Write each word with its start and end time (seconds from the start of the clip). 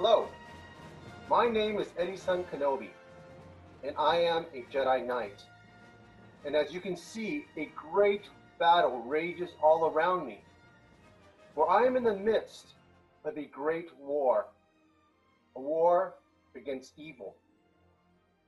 Hello, 0.00 0.28
my 1.28 1.48
name 1.48 1.80
is 1.80 1.88
Eddie-san 1.98 2.44
Kenobi, 2.44 2.90
and 3.82 3.96
I 3.98 4.18
am 4.18 4.46
a 4.54 4.64
Jedi 4.72 5.04
Knight. 5.04 5.42
And 6.44 6.54
as 6.54 6.72
you 6.72 6.78
can 6.80 6.96
see, 6.96 7.46
a 7.56 7.68
great 7.74 8.22
battle 8.60 9.00
rages 9.00 9.50
all 9.60 9.86
around 9.86 10.24
me. 10.24 10.40
For 11.52 11.68
I 11.68 11.84
am 11.84 11.96
in 11.96 12.04
the 12.04 12.14
midst 12.14 12.74
of 13.24 13.36
a 13.36 13.46
great 13.46 13.88
war, 13.98 14.46
a 15.56 15.60
war 15.60 16.14
against 16.54 16.92
evil. 16.96 17.34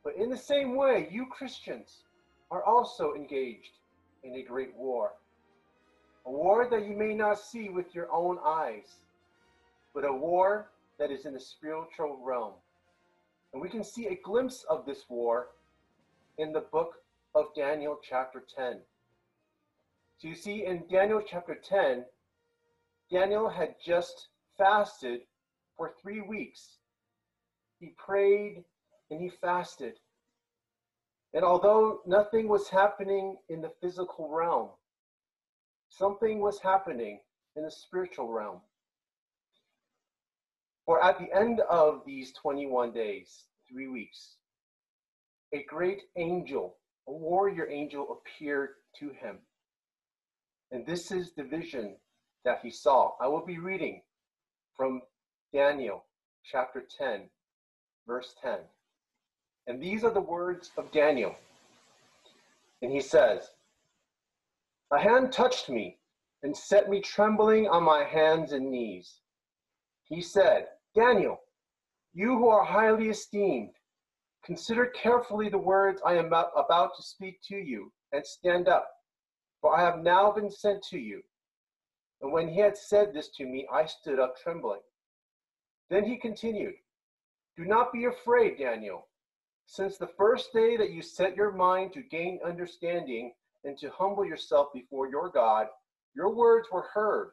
But 0.05 0.14
in 0.14 0.30
the 0.30 0.38
same 0.38 0.77
way, 0.77 1.09
you 1.10 1.27
Christians 1.27 2.05
are 2.52 2.62
also 2.62 3.14
engaged 3.14 3.73
in 4.23 4.37
a 4.37 4.42
great 4.45 4.73
war. 4.77 5.14
A 6.27 6.30
war 6.30 6.69
that 6.70 6.87
you 6.87 6.96
may 6.96 7.12
not 7.12 7.41
see 7.41 7.70
with 7.70 7.92
your 7.92 8.06
own 8.12 8.38
eyes, 8.46 9.01
but 9.92 10.05
a 10.05 10.12
war 10.12 10.69
that 11.00 11.10
is 11.10 11.24
in 11.24 11.32
the 11.32 11.40
spiritual 11.40 12.20
realm. 12.22 12.52
And 13.52 13.60
we 13.60 13.70
can 13.70 13.82
see 13.82 14.06
a 14.06 14.20
glimpse 14.22 14.64
of 14.68 14.84
this 14.84 15.06
war 15.08 15.48
in 16.38 16.52
the 16.52 16.66
book 16.72 16.96
of 17.34 17.46
Daniel, 17.56 17.98
chapter 18.06 18.45
10. 18.54 18.80
So 20.18 20.28
you 20.28 20.34
see, 20.34 20.66
in 20.66 20.84
Daniel 20.91 21.22
chapter 21.27 21.55
10, 21.56 22.05
Daniel 23.10 23.48
had 23.48 23.77
just 23.84 24.28
fasted 24.58 25.22
for 25.77 25.94
three 26.00 26.20
weeks. 26.20 26.77
He 27.80 27.94
prayed 27.96 28.62
and 29.10 29.20
he 29.20 29.30
fasted. 29.30 29.94
And 31.32 31.44
although 31.44 32.00
nothing 32.06 32.47
was 32.47 32.69
happening 32.69 33.36
in 33.48 33.62
the 33.62 33.72
physical 33.80 34.28
realm, 34.28 34.69
something 35.88 36.41
was 36.41 36.60
happening 36.60 37.20
in 37.56 37.62
the 37.62 37.70
spiritual 37.70 38.28
realm. 38.28 38.60
For 40.86 41.03
at 41.05 41.19
the 41.19 41.33
end 41.34 41.61
of 41.70 42.03
these 42.05 42.33
21 42.33 42.92
days, 42.92 43.45
three 43.70 43.89
weeks, 43.89 44.36
a 45.53 45.64
great 45.64 46.03
angel, 46.17 46.77
a 47.09 47.12
warrior 47.12 47.69
angel, 47.69 48.20
appeared 48.20 48.70
to 48.98 49.11
him. 49.11 49.39
And 50.70 50.87
this 50.87 51.11
is 51.11 51.33
the 51.33 51.45
vision 51.45 51.97
that 52.45 52.61
he 52.62 52.70
saw. 52.70 53.12
I 53.20 53.27
will 53.27 53.45
be 53.45 53.59
reading 53.59 54.03
from 54.77 55.03
Daniel 55.53 56.05
chapter 56.45 56.84
10, 56.98 57.28
verse 58.06 58.34
10. 58.42 58.59
And 59.67 59.83
these 59.83 60.05
are 60.05 60.12
the 60.12 60.20
words 60.20 60.70
of 60.77 60.91
Daniel. 60.92 61.34
And 62.83 62.91
he 62.91 63.00
says, 63.00 63.50
A 64.92 64.98
hand 64.98 65.33
touched 65.33 65.69
me 65.69 65.98
and 66.42 66.56
set 66.56 66.89
me 66.89 67.00
trembling 67.00 67.69
on 67.69 67.83
my 67.83 68.05
hands 68.05 68.53
and 68.53 68.70
knees. 68.70 69.20
He 70.11 70.20
said, 70.20 70.66
Daniel, 70.94 71.41
you 72.12 72.36
who 72.36 72.48
are 72.48 72.64
highly 72.64 73.08
esteemed, 73.08 73.70
consider 74.44 74.86
carefully 74.86 75.48
the 75.48 75.56
words 75.56 76.03
I 76.05 76.14
am 76.14 76.27
about 76.27 76.97
to 76.97 77.03
speak 77.03 77.41
to 77.44 77.56
you, 77.56 77.92
and 78.12 78.27
stand 78.27 78.66
up, 78.69 78.91
for 79.61 79.77
I 79.77 79.84
have 79.84 80.00
now 80.00 80.33
been 80.33 80.50
sent 80.50 80.83
to 80.91 80.98
you. 80.98 81.22
And 82.20 82.33
when 82.33 82.48
he 82.48 82.58
had 82.58 82.77
said 82.77 83.14
this 83.14 83.28
to 83.36 83.47
me, 83.47 83.69
I 83.72 83.86
stood 83.86 84.19
up 84.19 84.36
trembling. 84.36 84.81
Then 85.91 86.05
he 86.05 86.16
continued, 86.16 86.75
Do 87.56 87.64
not 87.64 87.92
be 87.92 88.06
afraid, 88.06 88.58
Daniel. 88.58 89.06
Since 89.66 89.97
the 89.97 90.08
first 90.19 90.53
day 90.53 90.77
that 90.77 90.91
you 90.91 91.03
set 91.03 91.36
your 91.36 91.53
mind 91.53 91.92
to 91.92 92.03
gain 92.03 92.41
understanding 92.44 93.33
and 93.62 93.78
to 93.78 93.91
humble 93.91 94.25
yourself 94.25 94.72
before 94.75 95.09
your 95.09 95.28
God, 95.28 95.69
your 96.16 96.34
words 96.34 96.66
were 96.72 96.88
heard, 96.92 97.31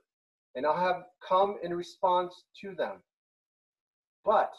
and 0.58 0.66
I 0.66 0.82
have 0.82 1.04
come 1.26 1.58
in 1.62 1.72
response 1.72 2.34
to 2.62 2.74
them. 2.74 3.04
But 4.26 4.52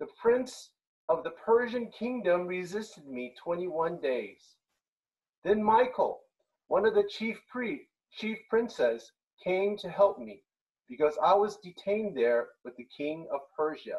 the 0.00 0.08
prince 0.20 0.70
of 1.08 1.22
the 1.22 1.30
Persian 1.30 1.88
kingdom 1.96 2.48
resisted 2.48 3.06
me 3.06 3.34
21 3.40 4.00
days. 4.00 4.56
Then 5.44 5.62
Michael, 5.62 6.22
one 6.66 6.84
of 6.84 6.94
the 6.94 7.08
chief 7.08 7.38
pre- 7.48 7.86
chief 8.10 8.38
princes, 8.50 9.12
came 9.44 9.76
to 9.78 9.88
help 9.88 10.18
me 10.18 10.42
because 10.88 11.16
I 11.22 11.34
was 11.34 11.58
detained 11.58 12.16
there 12.16 12.48
with 12.64 12.76
the 12.76 12.88
king 12.96 13.28
of 13.32 13.38
Persia. 13.56 13.98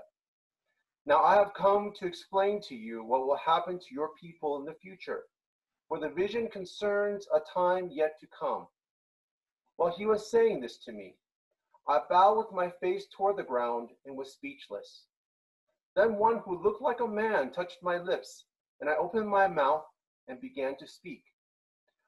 Now 1.06 1.24
I 1.24 1.36
have 1.36 1.54
come 1.54 1.94
to 2.00 2.08
explain 2.08 2.60
to 2.64 2.76
you 2.76 3.06
what 3.06 3.26
will 3.26 3.38
happen 3.38 3.80
to 3.80 3.94
your 3.94 4.10
people 4.20 4.60
in 4.60 4.66
the 4.66 4.76
future, 4.82 5.24
for 5.88 5.98
the 5.98 6.10
vision 6.10 6.50
concerns 6.50 7.26
a 7.34 7.40
time 7.40 7.90
yet 7.90 8.20
to 8.20 8.28
come. 8.38 8.68
While 9.78 9.96
he 9.98 10.06
was 10.06 10.30
saying 10.30 10.60
this 10.60 10.78
to 10.80 10.92
me, 10.92 11.16
I 11.92 12.00
bowed 12.10 12.38
with 12.38 12.54
my 12.54 12.70
face 12.80 13.06
toward 13.12 13.36
the 13.36 13.44
ground 13.44 13.90
and 14.06 14.16
was 14.16 14.32
speechless. 14.32 15.08
Then 15.94 16.16
one 16.16 16.38
who 16.38 16.64
looked 16.64 16.82
like 16.82 17.02
a 17.02 17.06
man 17.06 17.52
touched 17.52 17.84
my 17.84 17.98
lips, 17.98 18.46
and 18.80 18.90
I 18.90 18.96
opened 18.96 19.28
my 19.28 19.50
mouth 19.50 19.84
and 20.30 20.40
began 20.40 20.78
to 20.78 20.88
speak. 20.88 21.26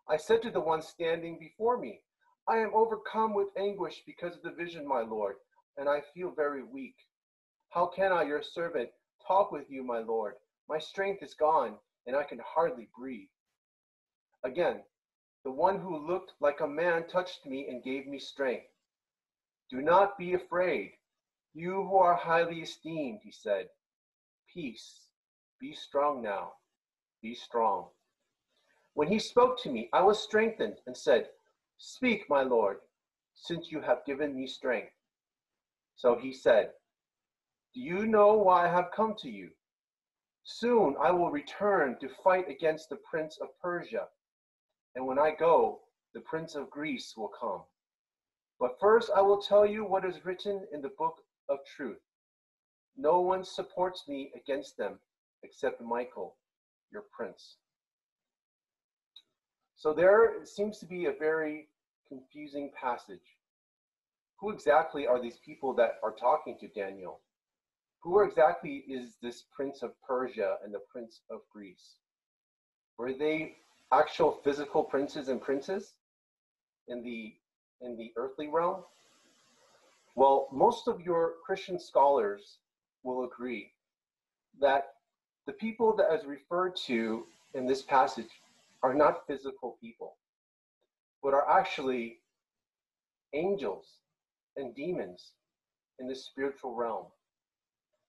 I 0.07 0.15
said 0.15 0.41
to 0.43 0.51
the 0.51 0.61
one 0.61 0.81
standing 0.81 1.37
before 1.37 1.77
me, 1.77 1.99
I 2.47 2.59
am 2.59 2.71
overcome 2.73 3.33
with 3.33 3.49
anguish 3.57 4.03
because 4.05 4.37
of 4.37 4.43
the 4.43 4.51
vision, 4.51 4.87
my 4.87 5.01
Lord, 5.01 5.35
and 5.75 5.89
I 5.89 5.99
feel 6.13 6.31
very 6.31 6.63
weak. 6.63 6.95
How 7.71 7.87
can 7.87 8.13
I, 8.13 8.23
your 8.23 8.41
servant, 8.41 8.89
talk 9.27 9.51
with 9.51 9.69
you, 9.69 9.83
my 9.83 9.99
Lord? 9.99 10.35
My 10.69 10.79
strength 10.79 11.21
is 11.21 11.33
gone, 11.33 11.75
and 12.07 12.15
I 12.15 12.23
can 12.23 12.39
hardly 12.39 12.87
breathe. 12.97 13.27
Again, 14.45 14.81
the 15.43 15.51
one 15.51 15.77
who 15.77 16.07
looked 16.07 16.31
like 16.39 16.61
a 16.61 16.67
man 16.67 17.05
touched 17.09 17.45
me 17.45 17.67
and 17.67 17.83
gave 17.83 18.07
me 18.07 18.17
strength. 18.17 18.67
Do 19.69 19.81
not 19.81 20.17
be 20.17 20.33
afraid, 20.33 20.93
you 21.53 21.83
who 21.83 21.97
are 21.97 22.15
highly 22.15 22.61
esteemed, 22.61 23.19
he 23.23 23.31
said. 23.31 23.67
Peace, 24.53 25.07
be 25.59 25.73
strong 25.73 26.21
now, 26.21 26.53
be 27.21 27.33
strong. 27.33 27.87
When 28.93 29.07
he 29.07 29.19
spoke 29.19 29.59
to 29.61 29.71
me, 29.71 29.89
I 29.93 30.01
was 30.01 30.21
strengthened 30.21 30.77
and 30.85 30.95
said, 30.95 31.29
Speak, 31.77 32.29
my 32.29 32.43
Lord, 32.43 32.77
since 33.33 33.71
you 33.71 33.81
have 33.81 34.05
given 34.05 34.35
me 34.35 34.45
strength. 34.47 34.93
So 35.95 36.15
he 36.15 36.33
said, 36.33 36.71
Do 37.73 37.79
you 37.81 38.05
know 38.05 38.33
why 38.33 38.65
I 38.65 38.71
have 38.71 38.91
come 38.95 39.15
to 39.19 39.29
you? 39.29 39.49
Soon 40.43 40.95
I 41.01 41.11
will 41.11 41.31
return 41.31 41.97
to 41.99 42.09
fight 42.23 42.49
against 42.49 42.89
the 42.89 42.97
prince 42.97 43.37
of 43.41 43.47
Persia. 43.61 44.07
And 44.95 45.07
when 45.07 45.17
I 45.17 45.31
go, 45.31 45.81
the 46.13 46.21
prince 46.21 46.55
of 46.55 46.69
Greece 46.69 47.15
will 47.17 47.31
come. 47.39 47.63
But 48.59 48.79
first 48.79 49.09
I 49.15 49.21
will 49.21 49.41
tell 49.41 49.65
you 49.65 49.85
what 49.85 50.05
is 50.05 50.25
written 50.25 50.65
in 50.71 50.81
the 50.81 50.91
book 50.97 51.17
of 51.49 51.59
truth. 51.65 52.01
No 52.95 53.21
one 53.21 53.43
supports 53.43 54.07
me 54.07 54.31
against 54.35 54.77
them 54.77 54.99
except 55.43 55.81
Michael, 55.81 56.35
your 56.91 57.03
prince. 57.11 57.57
So 59.75 59.93
there 59.93 60.45
seems 60.45 60.79
to 60.79 60.85
be 60.85 61.05
a 61.05 61.13
very 61.19 61.67
confusing 62.07 62.71
passage. 62.79 63.37
Who 64.39 64.51
exactly 64.51 65.07
are 65.07 65.21
these 65.21 65.39
people 65.43 65.73
that 65.75 65.99
are 66.03 66.13
talking 66.13 66.57
to 66.59 66.67
Daniel? 66.67 67.19
Who 68.01 68.19
exactly 68.21 68.83
is 68.87 69.15
this 69.21 69.43
prince 69.55 69.81
of 69.81 69.91
Persia 70.07 70.57
and 70.63 70.73
the 70.73 70.81
prince 70.91 71.21
of 71.29 71.41
Greece? 71.51 71.95
Were 72.97 73.13
they 73.13 73.55
actual 73.91 74.39
physical 74.43 74.83
princes 74.83 75.29
and 75.29 75.41
princes 75.41 75.93
in 76.87 77.03
the 77.03 77.33
in 77.83 77.97
the 77.97 78.11
earthly 78.17 78.47
realm? 78.47 78.83
Well, 80.15 80.47
most 80.51 80.87
of 80.87 81.01
your 81.01 81.33
Christian 81.45 81.79
scholars 81.79 82.57
will 83.03 83.25
agree 83.25 83.71
that 84.61 84.85
the 85.45 85.53
people 85.53 85.95
that 85.97 86.13
is 86.13 86.25
referred 86.25 86.75
to 86.87 87.25
in 87.53 87.65
this 87.65 87.81
passage 87.81 88.29
are 88.83 88.93
not 88.93 89.27
physical 89.27 89.77
people 89.81 90.15
but 91.23 91.33
are 91.33 91.49
actually 91.49 92.19
angels 93.33 93.85
and 94.57 94.75
demons 94.75 95.31
in 95.99 96.07
the 96.07 96.15
spiritual 96.15 96.75
realm. 96.75 97.05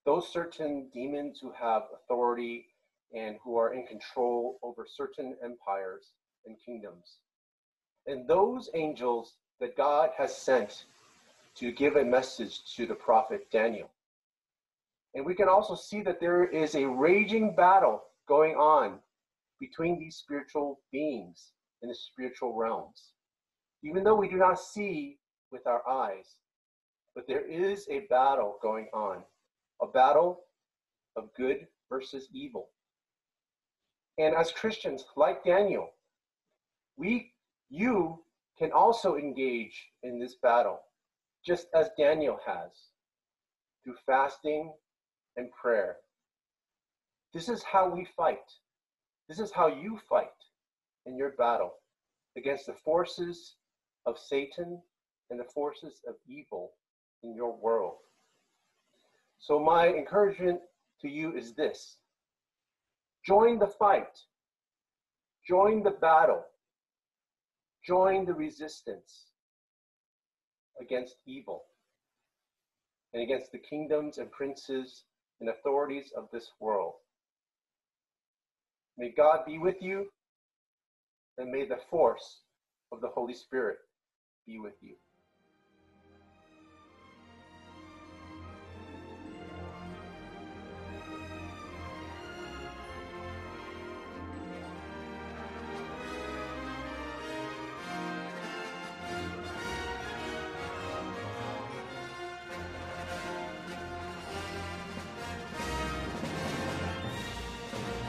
Those 0.04 0.28
certain 0.28 0.90
demons 0.92 1.38
who 1.40 1.52
have 1.52 1.84
authority 1.94 2.66
and 3.16 3.38
who 3.42 3.56
are 3.56 3.72
in 3.72 3.86
control 3.86 4.58
over 4.62 4.84
certain 4.86 5.36
empires 5.42 6.06
and 6.44 6.56
kingdoms. 6.66 7.18
And 8.06 8.28
those 8.28 8.68
angels 8.74 9.34
that 9.60 9.76
God 9.76 10.10
has 10.16 10.36
sent 10.36 10.84
to 11.56 11.72
give 11.72 11.96
a 11.96 12.04
message 12.04 12.74
to 12.74 12.86
the 12.86 12.94
prophet 12.94 13.50
Daniel. 13.50 13.90
And 15.14 15.24
we 15.24 15.34
can 15.34 15.48
also 15.48 15.74
see 15.74 16.02
that 16.02 16.20
there 16.20 16.44
is 16.44 16.74
a 16.74 16.84
raging 16.84 17.54
battle 17.54 18.02
going 18.26 18.54
on 18.56 18.98
between 19.60 19.98
these 19.98 20.16
spiritual 20.16 20.80
beings 20.90 21.52
in 21.82 21.88
the 21.88 21.94
spiritual 21.94 22.54
realms. 22.54 23.12
Even 23.84 24.02
though 24.02 24.16
we 24.16 24.28
do 24.28 24.36
not 24.36 24.58
see 24.58 25.18
with 25.52 25.66
our 25.66 25.86
eyes, 25.88 26.36
but 27.14 27.24
there 27.28 27.46
is 27.46 27.86
a 27.88 28.06
battle 28.10 28.58
going 28.60 28.88
on, 28.92 29.22
a 29.80 29.86
battle 29.86 30.40
of 31.16 31.28
good 31.36 31.66
versus 31.88 32.28
evil. 32.32 32.70
And 34.18 34.34
as 34.34 34.50
Christians, 34.50 35.04
like 35.16 35.44
Daniel, 35.44 35.90
we, 36.96 37.32
you 37.70 38.23
can 38.58 38.72
also 38.72 39.16
engage 39.16 39.88
in 40.02 40.18
this 40.18 40.36
battle, 40.42 40.80
just 41.44 41.66
as 41.74 41.90
Daniel 41.98 42.38
has. 42.46 42.70
through 43.84 43.96
fasting 44.06 44.72
and 45.36 45.50
prayer. 45.52 45.96
This 47.34 47.48
is 47.48 47.62
how 47.62 47.88
we 47.90 48.06
fight. 48.16 48.50
This 49.28 49.38
is 49.38 49.52
how 49.52 49.66
you 49.66 49.98
fight 50.08 50.28
in 51.06 51.16
your 51.16 51.30
battle 51.30 51.74
against 52.36 52.66
the 52.66 52.72
forces 52.72 53.56
of 54.06 54.18
Satan 54.18 54.80
and 55.30 55.38
the 55.40 55.44
forces 55.44 56.00
of 56.08 56.14
evil 56.28 56.72
in 57.22 57.34
your 57.34 57.54
world. 57.56 57.96
So, 59.38 59.58
my 59.58 59.88
encouragement 59.88 60.60
to 61.02 61.08
you 61.08 61.36
is 61.36 61.54
this 61.54 61.98
join 63.26 63.58
the 63.58 63.66
fight, 63.66 64.18
join 65.46 65.82
the 65.82 65.90
battle, 65.90 66.44
join 67.86 68.24
the 68.24 68.34
resistance 68.34 69.26
against 70.80 71.16
evil 71.26 71.64
and 73.12 73.22
against 73.22 73.52
the 73.52 73.58
kingdoms 73.58 74.18
and 74.18 74.30
princes 74.32 75.04
and 75.40 75.48
authorities 75.48 76.12
of 76.16 76.28
this 76.32 76.50
world. 76.60 76.94
May 78.96 79.12
God 79.16 79.40
be 79.46 79.58
with 79.58 79.76
you, 79.80 80.06
and 81.38 81.50
may 81.50 81.66
the 81.66 81.78
force 81.90 82.40
of 82.92 83.00
the 83.00 83.08
Holy 83.08 83.34
Spirit 83.34 83.78
be 84.46 84.58
with 84.58 84.74
you. 84.80 84.94